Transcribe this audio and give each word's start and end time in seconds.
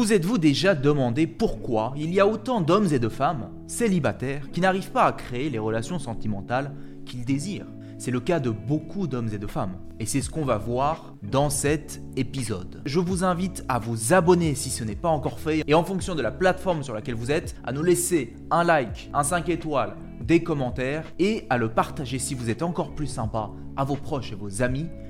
Vous 0.00 0.14
êtes-vous 0.14 0.38
déjà 0.38 0.74
demandé 0.74 1.26
pourquoi 1.26 1.92
il 1.94 2.14
y 2.14 2.20
a 2.20 2.26
autant 2.26 2.62
d'hommes 2.62 2.88
et 2.90 2.98
de 2.98 3.10
femmes 3.10 3.50
célibataires 3.66 4.50
qui 4.50 4.62
n'arrivent 4.62 4.92
pas 4.92 5.04
à 5.04 5.12
créer 5.12 5.50
les 5.50 5.58
relations 5.58 5.98
sentimentales 5.98 6.74
qu'ils 7.04 7.26
désirent? 7.26 7.66
C'est 7.98 8.10
le 8.10 8.20
cas 8.20 8.40
de 8.40 8.48
beaucoup 8.48 9.06
d'hommes 9.06 9.28
et 9.30 9.36
de 9.36 9.46
femmes. 9.46 9.76
Et 9.98 10.06
c'est 10.06 10.22
ce 10.22 10.30
qu'on 10.30 10.46
va 10.46 10.56
voir 10.56 11.16
dans 11.22 11.50
cet 11.50 12.00
épisode. 12.16 12.80
Je 12.86 12.98
vous 12.98 13.24
invite 13.24 13.62
à 13.68 13.78
vous 13.78 14.14
abonner 14.14 14.54
si 14.54 14.70
ce 14.70 14.84
n'est 14.84 14.96
pas 14.96 15.10
encore 15.10 15.38
fait. 15.38 15.64
Et 15.66 15.74
en 15.74 15.84
fonction 15.84 16.14
de 16.14 16.22
la 16.22 16.30
plateforme 16.30 16.82
sur 16.82 16.94
laquelle 16.94 17.14
vous 17.14 17.30
êtes, 17.30 17.54
à 17.62 17.72
nous 17.72 17.82
laisser 17.82 18.32
un 18.50 18.64
like, 18.64 19.10
un 19.12 19.22
5 19.22 19.50
étoiles, 19.50 19.96
des 20.22 20.42
commentaires 20.42 21.04
et 21.18 21.44
à 21.50 21.58
le 21.58 21.68
partager 21.68 22.18
si 22.18 22.34
vous 22.34 22.48
êtes 22.48 22.62
encore 22.62 22.94
plus 22.94 23.06
sympa 23.06 23.50
à 23.76 23.84
vos 23.84 23.96
proches 23.96 24.32
et 24.32 24.34
vos 24.34 24.62
amis 24.62 24.86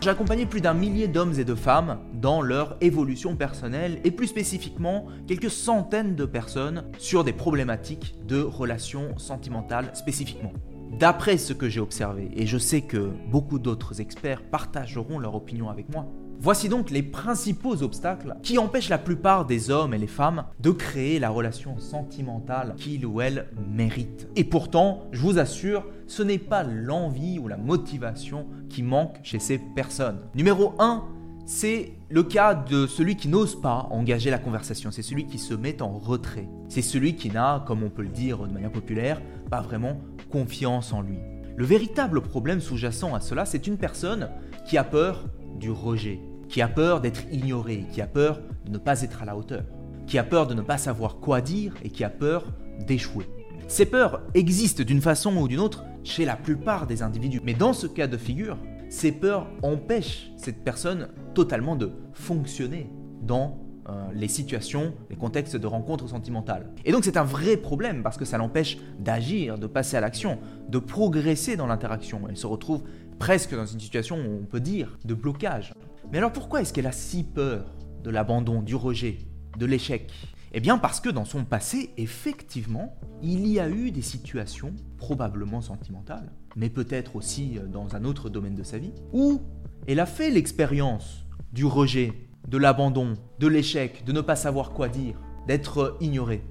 J'ai 0.00 0.10
accompagné 0.10 0.46
plus 0.46 0.60
d'un 0.60 0.74
millier 0.74 1.08
d'hommes 1.08 1.34
et 1.40 1.44
de 1.44 1.56
femmes 1.56 1.98
dans 2.14 2.40
leur 2.40 2.76
évolution 2.80 3.34
personnelle 3.34 3.98
et 4.04 4.12
plus 4.12 4.28
spécifiquement 4.28 5.06
quelques 5.26 5.50
centaines 5.50 6.14
de 6.14 6.24
personnes 6.24 6.84
sur 6.98 7.24
des 7.24 7.32
problématiques 7.32 8.14
de 8.24 8.40
relations 8.40 9.18
sentimentales 9.18 9.90
spécifiquement. 9.94 10.52
D'après 11.00 11.36
ce 11.36 11.52
que 11.52 11.68
j'ai 11.68 11.80
observé, 11.80 12.30
et 12.36 12.46
je 12.46 12.58
sais 12.58 12.82
que 12.82 13.10
beaucoup 13.28 13.58
d'autres 13.58 14.00
experts 14.00 14.42
partageront 14.42 15.18
leur 15.18 15.34
opinion 15.34 15.68
avec 15.68 15.88
moi, 15.88 16.06
Voici 16.40 16.68
donc 16.68 16.90
les 16.90 17.02
principaux 17.02 17.82
obstacles 17.82 18.36
qui 18.44 18.58
empêchent 18.58 18.90
la 18.90 18.98
plupart 18.98 19.44
des 19.44 19.70
hommes 19.70 19.92
et 19.92 19.98
les 19.98 20.06
femmes 20.06 20.44
de 20.60 20.70
créer 20.70 21.18
la 21.18 21.30
relation 21.30 21.78
sentimentale 21.78 22.74
qu'ils 22.76 23.04
ou 23.06 23.20
elles 23.20 23.48
méritent. 23.68 24.28
Et 24.36 24.44
pourtant, 24.44 25.08
je 25.10 25.20
vous 25.20 25.40
assure, 25.40 25.84
ce 26.06 26.22
n'est 26.22 26.38
pas 26.38 26.62
l'envie 26.62 27.40
ou 27.40 27.48
la 27.48 27.56
motivation 27.56 28.46
qui 28.68 28.84
manque 28.84 29.18
chez 29.24 29.40
ces 29.40 29.58
personnes. 29.58 30.20
Numéro 30.36 30.74
1, 30.78 31.04
c'est 31.44 31.94
le 32.08 32.22
cas 32.22 32.54
de 32.54 32.86
celui 32.86 33.16
qui 33.16 33.26
n'ose 33.26 33.60
pas 33.60 33.88
engager 33.90 34.30
la 34.30 34.38
conversation, 34.38 34.92
c'est 34.92 35.02
celui 35.02 35.26
qui 35.26 35.38
se 35.38 35.54
met 35.54 35.82
en 35.82 35.98
retrait. 35.98 36.48
C'est 36.68 36.82
celui 36.82 37.16
qui 37.16 37.30
n'a, 37.30 37.64
comme 37.66 37.82
on 37.82 37.90
peut 37.90 38.02
le 38.02 38.10
dire 38.10 38.46
de 38.46 38.52
manière 38.52 38.70
populaire, 38.70 39.20
pas 39.50 39.60
vraiment 39.60 39.98
confiance 40.30 40.92
en 40.92 41.02
lui. 41.02 41.18
Le 41.56 41.64
véritable 41.64 42.20
problème 42.20 42.60
sous-jacent 42.60 43.12
à 43.12 43.20
cela, 43.20 43.44
c'est 43.44 43.66
une 43.66 43.76
personne 43.76 44.30
qui 44.68 44.78
a 44.78 44.84
peur 44.84 45.24
du 45.58 45.70
rejet, 45.70 46.20
qui 46.48 46.62
a 46.62 46.68
peur 46.68 47.00
d'être 47.00 47.24
ignoré, 47.30 47.84
qui 47.92 48.00
a 48.00 48.06
peur 48.06 48.40
de 48.64 48.70
ne 48.70 48.78
pas 48.78 49.02
être 49.02 49.22
à 49.22 49.24
la 49.24 49.36
hauteur, 49.36 49.64
qui 50.06 50.18
a 50.18 50.24
peur 50.24 50.46
de 50.46 50.54
ne 50.54 50.62
pas 50.62 50.78
savoir 50.78 51.16
quoi 51.16 51.40
dire 51.40 51.74
et 51.82 51.90
qui 51.90 52.04
a 52.04 52.10
peur 52.10 52.44
d'échouer. 52.86 53.26
Ces 53.66 53.86
peurs 53.86 54.22
existent 54.34 54.82
d'une 54.82 55.02
façon 55.02 55.36
ou 55.36 55.46
d'une 55.46 55.60
autre 55.60 55.84
chez 56.04 56.24
la 56.24 56.36
plupart 56.36 56.86
des 56.86 57.02
individus, 57.02 57.42
mais 57.44 57.54
dans 57.54 57.74
ce 57.74 57.86
cas 57.86 58.06
de 58.06 58.16
figure, 58.16 58.56
ces 58.88 59.12
peurs 59.12 59.46
empêchent 59.62 60.30
cette 60.36 60.64
personne 60.64 61.08
totalement 61.34 61.76
de 61.76 61.92
fonctionner 62.14 62.90
dans 63.20 63.58
euh, 63.88 64.06
les 64.14 64.28
situations, 64.28 64.94
les 65.10 65.16
contextes 65.16 65.56
de 65.56 65.66
rencontres 65.66 66.08
sentimentales. 66.08 66.70
Et 66.86 66.92
donc 66.92 67.04
c'est 67.04 67.16
un 67.18 67.24
vrai 67.24 67.56
problème 67.58 68.02
parce 68.02 68.16
que 68.16 68.24
ça 68.24 68.38
l'empêche 68.38 68.78
d'agir, 68.98 69.58
de 69.58 69.66
passer 69.66 69.96
à 69.96 70.00
l'action, 70.00 70.38
de 70.68 70.78
progresser 70.78 71.56
dans 71.56 71.66
l'interaction. 71.66 72.22
Elle 72.28 72.36
se 72.36 72.46
retrouve 72.46 72.82
presque 73.18 73.54
dans 73.54 73.66
une 73.66 73.80
situation, 73.80 74.16
on 74.16 74.46
peut 74.46 74.60
dire, 74.60 74.98
de 75.04 75.14
blocage. 75.14 75.74
Mais 76.10 76.18
alors 76.18 76.32
pourquoi 76.32 76.60
est-ce 76.60 76.72
qu'elle 76.72 76.86
a 76.86 76.92
si 76.92 77.24
peur 77.24 77.74
de 78.02 78.10
l'abandon, 78.10 78.62
du 78.62 78.74
rejet, 78.74 79.18
de 79.58 79.66
l'échec? 79.66 80.12
Eh 80.52 80.60
bien 80.60 80.78
parce 80.78 81.00
que 81.00 81.10
dans 81.10 81.24
son 81.24 81.44
passé, 81.44 81.90
effectivement, 81.98 82.96
il 83.22 83.46
y 83.46 83.60
a 83.60 83.68
eu 83.68 83.90
des 83.90 84.02
situations, 84.02 84.72
probablement 84.96 85.60
sentimentales, 85.60 86.32
mais 86.56 86.70
peut-être 86.70 87.16
aussi 87.16 87.58
euh, 87.58 87.66
dans 87.66 87.94
un 87.94 88.04
autre 88.04 88.30
domaine 88.30 88.54
de 88.54 88.62
sa 88.62 88.78
vie, 88.78 88.92
où 89.12 89.42
elle 89.86 90.00
a 90.00 90.06
fait 90.06 90.30
l'expérience 90.30 91.26
du 91.52 91.66
rejet, 91.66 92.12
de 92.48 92.56
l'abandon, 92.56 93.14
de 93.38 93.46
l'échec, 93.46 94.04
de 94.04 94.12
ne 94.12 94.22
pas 94.22 94.36
savoir 94.36 94.70
quoi 94.70 94.88
dire, 94.88 95.20
d'être 95.46 95.96
ignorée. 96.00 96.42